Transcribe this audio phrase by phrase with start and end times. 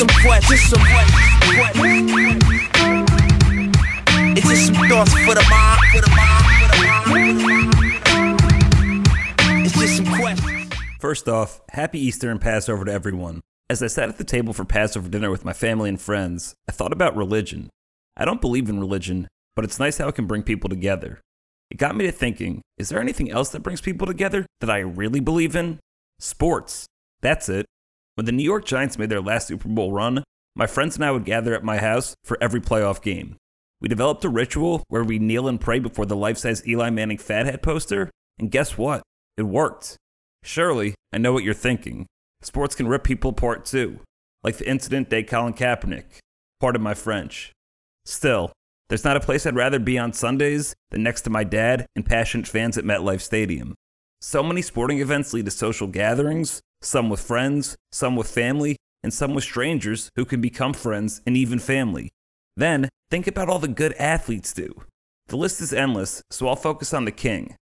[0.00, 0.80] some questions, some.
[4.34, 6.54] It's just some thoughts for the mind, for the mind,
[9.74, 11.00] just.
[11.00, 13.42] First off, happy Easter and Passover to everyone.
[13.68, 16.72] As I sat at the table for Passover dinner with my family and friends, I
[16.72, 17.68] thought about religion.
[18.16, 21.20] I don't believe in religion, but it's nice how it can bring people together.
[21.70, 24.78] It got me to thinking is there anything else that brings people together that I
[24.78, 25.78] really believe in?
[26.18, 26.86] Sports.
[27.20, 27.66] That's it.
[28.14, 30.24] When the New York Giants made their last Super Bowl run,
[30.54, 33.36] my friends and I would gather at my house for every playoff game.
[33.80, 37.18] We developed a ritual where we kneel and pray before the life size Eli Manning
[37.18, 39.02] Fathead poster, and guess what?
[39.36, 39.96] It worked.
[40.42, 42.06] Surely, I know what you're thinking.
[42.42, 44.00] Sports can rip people apart too,
[44.42, 46.18] like the incident day Colin Kaepernick.
[46.60, 47.52] Pardon my French.
[48.04, 48.52] Still,
[48.88, 52.04] there's not a place I'd rather be on Sundays than next to my dad and
[52.04, 53.74] passionate fans at MetLife Stadium.
[54.22, 59.14] So many sporting events lead to social gatherings, some with friends, some with family, and
[59.14, 62.10] some with strangers who can become friends and even family.
[62.54, 64.84] Then, think about all the good athletes do.
[65.28, 67.56] The list is endless, so I'll focus on the king.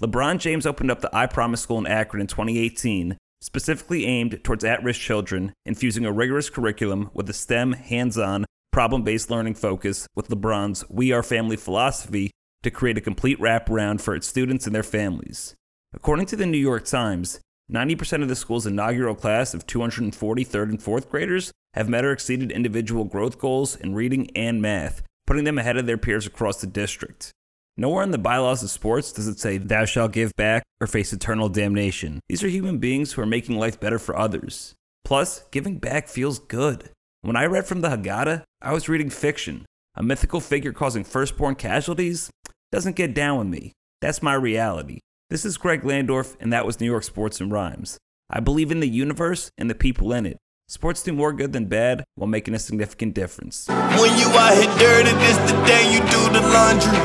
[0.00, 4.64] LeBron James opened up the I Promise School in Akron in 2018, specifically aimed towards
[4.64, 9.54] at risk children, infusing a rigorous curriculum with a STEM, hands on, problem based learning
[9.54, 12.30] focus with LeBron's We Are Family philosophy
[12.62, 15.54] to create a complete wraparound for its students and their families.
[15.94, 17.40] According to the New York Times,
[17.72, 22.12] 90% of the school's inaugural class of 240 third and fourth graders have met or
[22.12, 26.60] exceeded individual growth goals in reading and math, putting them ahead of their peers across
[26.60, 27.32] the district.
[27.76, 31.12] Nowhere in the bylaws of sports does it say, Thou shalt give back or face
[31.12, 32.20] eternal damnation.
[32.28, 34.74] These are human beings who are making life better for others.
[35.04, 36.90] Plus, giving back feels good.
[37.22, 39.64] When I read from the Haggadah, I was reading fiction.
[39.94, 42.30] A mythical figure causing firstborn casualties
[42.72, 43.72] doesn't get down with me.
[44.00, 45.00] That's my reality.
[45.30, 47.98] This is Greg Landorf, and that was New York Sports and Rhymes.
[48.30, 50.38] I believe in the universe and the people in it.
[50.68, 53.68] Sports do more good than bad while making a significant difference.
[53.68, 56.96] When you out here dirty, this the day you do the laundry.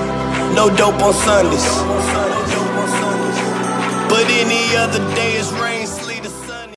[0.55, 1.67] No dope on Sundays.
[4.07, 5.82] But any other day it's rain